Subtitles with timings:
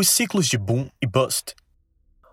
[0.00, 1.54] Os ciclos de boom e bust.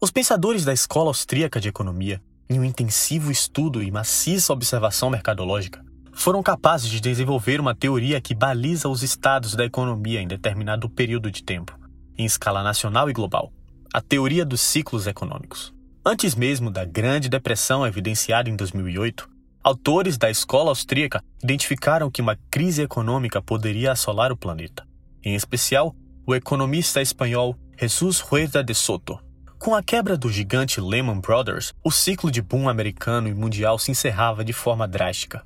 [0.00, 5.84] Os pensadores da Escola Austríaca de Economia, em um intensivo estudo e maciça observação mercadológica,
[6.10, 11.30] foram capazes de desenvolver uma teoria que baliza os estados da economia em determinado período
[11.30, 11.78] de tempo,
[12.16, 13.52] em escala nacional e global
[13.92, 15.70] a teoria dos ciclos econômicos.
[16.02, 19.28] Antes mesmo da Grande Depressão evidenciada em 2008,
[19.62, 24.88] autores da escola austríaca identificaram que uma crise econômica poderia assolar o planeta,
[25.22, 25.94] em especial
[26.30, 29.18] o economista espanhol Jesus Rueda de Soto.
[29.58, 33.90] Com a quebra do gigante Lehman Brothers, o ciclo de boom americano e mundial se
[33.90, 35.44] encerrava de forma drástica.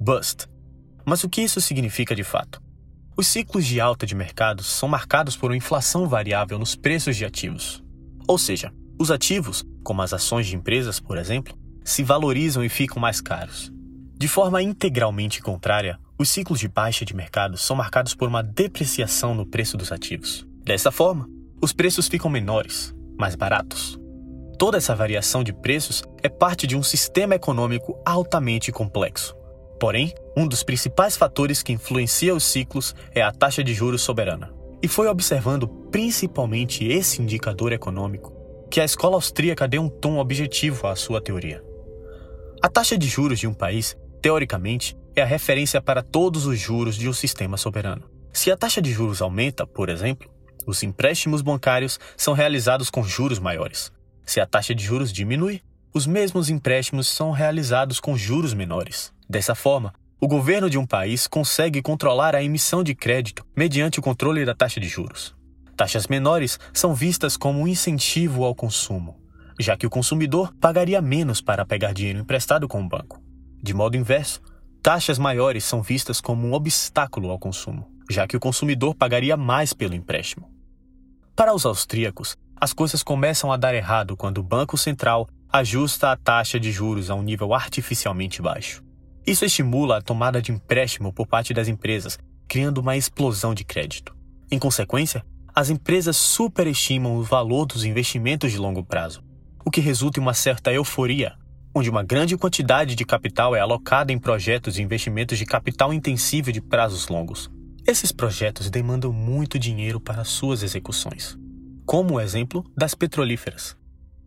[0.00, 0.48] Bust.
[1.04, 2.62] Mas o que isso significa de fato?
[3.14, 7.26] Os ciclos de alta de mercados são marcados por uma inflação variável nos preços de
[7.26, 7.84] ativos.
[8.26, 11.54] Ou seja, os ativos, como as ações de empresas, por exemplo,
[11.84, 13.70] se valorizam e ficam mais caros.
[14.16, 19.34] De forma integralmente contrária, os ciclos de baixa de mercado são marcados por uma depreciação
[19.34, 20.46] no preço dos ativos.
[20.64, 21.28] Dessa forma,
[21.60, 23.98] os preços ficam menores, mais baratos.
[24.58, 29.34] Toda essa variação de preços é parte de um sistema econômico altamente complexo.
[29.80, 34.52] Porém, um dos principais fatores que influencia os ciclos é a taxa de juros soberana.
[34.80, 38.32] E foi observando principalmente esse indicador econômico
[38.70, 41.62] que a escola austríaca deu um tom objetivo à sua teoria.
[42.62, 46.96] A taxa de juros de um país, teoricamente, é a referência para todos os juros
[46.96, 48.10] de um sistema soberano.
[48.32, 50.30] Se a taxa de juros aumenta, por exemplo,
[50.66, 53.92] os empréstimos bancários são realizados com juros maiores.
[54.24, 55.60] Se a taxa de juros diminui,
[55.92, 59.12] os mesmos empréstimos são realizados com juros menores.
[59.28, 64.02] Dessa forma, o governo de um país consegue controlar a emissão de crédito mediante o
[64.02, 65.34] controle da taxa de juros.
[65.76, 69.20] Taxas menores são vistas como um incentivo ao consumo,
[69.58, 73.20] já que o consumidor pagaria menos para pegar dinheiro emprestado com o banco.
[73.62, 74.40] De modo inverso,
[74.82, 79.72] taxas maiores são vistas como um obstáculo ao consumo, já que o consumidor pagaria mais
[79.72, 80.50] pelo empréstimo.
[81.36, 86.16] Para os austríacos, as coisas começam a dar errado quando o Banco Central ajusta a
[86.16, 88.82] taxa de juros a um nível artificialmente baixo.
[89.24, 94.14] Isso estimula a tomada de empréstimo por parte das empresas, criando uma explosão de crédito.
[94.50, 99.22] Em consequência, as empresas superestimam o valor dos investimentos de longo prazo,
[99.64, 101.36] o que resulta em uma certa euforia,
[101.74, 106.52] onde uma grande quantidade de capital é alocada em projetos de investimentos de capital intensivo
[106.52, 107.50] de prazos longos.
[107.86, 111.36] Esses projetos demandam muito dinheiro para suas execuções,
[111.84, 113.76] como o exemplo das petrolíferas.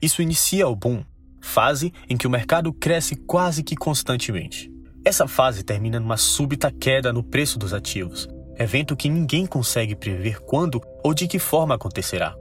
[0.00, 1.04] Isso inicia o boom,
[1.40, 4.70] fase em que o mercado cresce quase que constantemente.
[5.04, 8.28] Essa fase termina numa súbita queda no preço dos ativos,
[8.58, 12.36] evento que ninguém consegue prever quando ou de que forma acontecerá.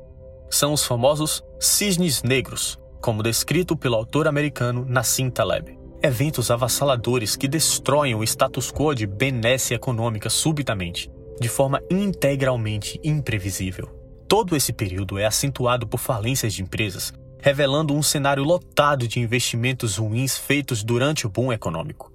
[0.50, 5.78] São os famosos cisnes negros, como descrito pelo autor americano Nassim Taleb.
[6.02, 13.90] Eventos avassaladores que destroem o status quo de benesse econômica subitamente, de forma integralmente imprevisível.
[14.28, 17.12] Todo esse período é acentuado por falências de empresas,
[17.42, 22.12] revelando um cenário lotado de investimentos ruins feitos durante o boom econômico.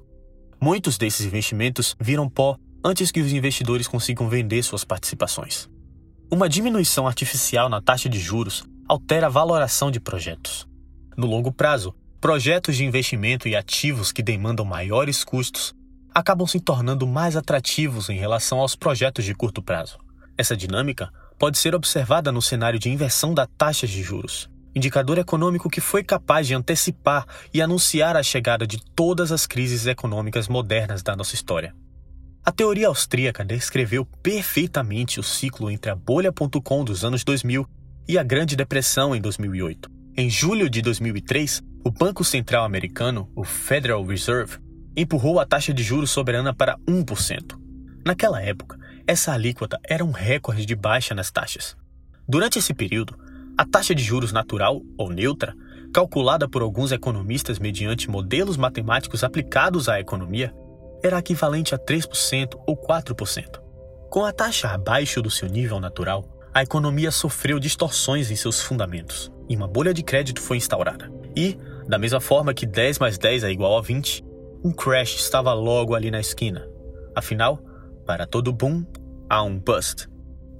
[0.61, 5.69] Muitos desses investimentos viram pó antes que os investidores consigam vender suas participações.
[6.31, 10.67] Uma diminuição artificial na taxa de juros altera a valoração de projetos.
[11.17, 15.75] No longo prazo, projetos de investimento e ativos que demandam maiores custos
[16.13, 19.99] acabam se tornando mais atrativos em relação aos projetos de curto prazo.
[20.37, 25.71] Essa dinâmica pode ser observada no cenário de inversão da taxa de juros, indicador econômico
[25.71, 31.03] que foi capaz de antecipar e anunciar a chegada de todas as crises econômicas modernas
[31.03, 31.75] da nossa história.
[32.45, 37.67] A teoria austríaca descreveu perfeitamente o ciclo entre a bolha.com dos anos 2000
[38.07, 39.94] e a Grande Depressão em 2008.
[40.17, 44.59] Em julho de 2003, o Banco Central Americano, o Federal Reserve,
[44.97, 47.59] empurrou a taxa de juros soberana para 1%.
[48.07, 51.77] Naquela época, essa alíquota era um recorde de baixa nas taxas.
[52.29, 53.19] Durante esse período,
[53.59, 55.53] a taxa de juros natural, ou neutra,
[55.93, 60.55] calculada por alguns economistas mediante modelos matemáticos aplicados à economia,
[61.03, 63.61] era equivalente a 3% ou 4%.
[64.11, 69.31] Com a taxa abaixo do seu nível natural, a economia sofreu distorções em seus fundamentos
[69.49, 71.13] e uma bolha de crédito foi instaurada.
[71.37, 71.59] E,
[71.89, 74.25] da mesma forma que 10 mais 10 é igual a 20,
[74.65, 76.65] um crash estava logo ali na esquina.
[77.13, 77.59] Afinal,
[78.07, 78.87] para todo boom,
[79.29, 80.09] há um bust.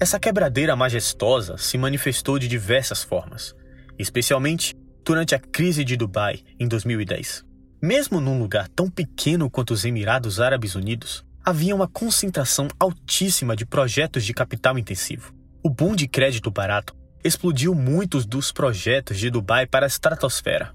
[0.01, 3.55] Essa quebradeira majestosa se manifestou de diversas formas,
[3.97, 4.75] especialmente
[5.05, 7.45] durante a crise de Dubai em 2010.
[7.81, 13.65] Mesmo num lugar tão pequeno quanto os Emirados Árabes Unidos, havia uma concentração altíssima de
[13.65, 15.34] projetos de capital intensivo.
[15.67, 16.95] O boom de crédito barato
[17.25, 20.75] explodiu muitos dos projetos de Dubai para a estratosfera.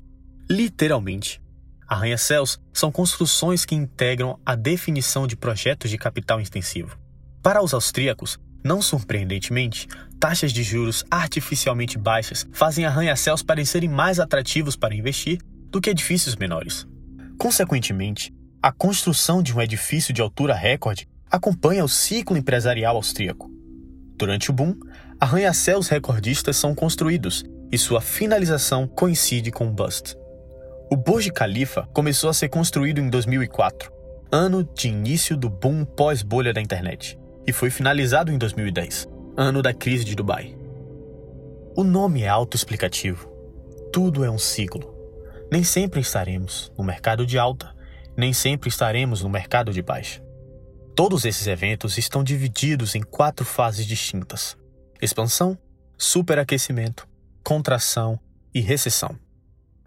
[0.50, 1.39] Literalmente.
[1.88, 6.97] Arranha-céus são construções que integram a definição de projetos de capital intensivo.
[7.44, 9.88] Para os austríacos, Não surpreendentemente,
[10.19, 15.39] taxas de juros artificialmente baixas fazem arranha-céus parecerem mais atrativos para investir
[15.69, 16.88] do que edifícios menores.
[17.38, 23.50] Consequentemente, a construção de um edifício de altura recorde acompanha o ciclo empresarial austríaco.
[24.19, 24.75] Durante o boom,
[25.18, 30.13] arranha-céus recordistas são construídos e sua finalização coincide com o bust.
[30.92, 33.89] O Burj Khalifa começou a ser construído em 2004,
[34.30, 37.18] ano de início do boom pós-bolha da internet,
[37.48, 39.07] e foi finalizado em 2010,
[39.38, 40.54] ano da crise de Dubai.
[41.74, 43.31] O nome é autoexplicativo.
[43.94, 44.94] Tudo é um ciclo.
[45.50, 47.74] Nem sempre estaremos no mercado de alta,
[48.18, 50.22] nem sempre estaremos no mercado de baixa.
[51.00, 54.57] Todos esses eventos estão divididos em quatro fases distintas:
[55.01, 55.57] expansão,
[55.98, 57.07] superaquecimento,
[57.42, 58.19] contração
[58.54, 59.18] e recessão.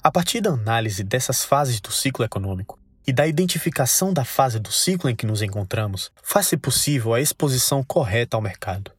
[0.02, 4.72] A partir da análise dessas fases do ciclo econômico e da identificação da fase do
[4.72, 8.90] ciclo em que nos encontramos, faz-se possível a exposição correta ao mercado.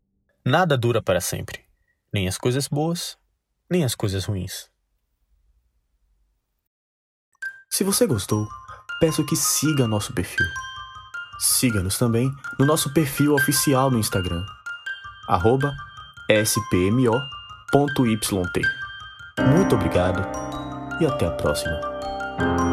[0.46, 1.62] Nada dura para sempre,
[2.14, 3.18] nem as coisas boas,
[3.68, 4.70] nem as coisas ruins.
[7.72, 8.48] Se você gostou,
[9.00, 10.46] peço que siga nosso perfil.
[11.40, 14.44] Siga-nos também no nosso perfil oficial no Instagram,
[16.30, 17.22] spmo.yt.
[19.40, 20.26] Muito obrigado
[21.00, 22.73] e até a próxima.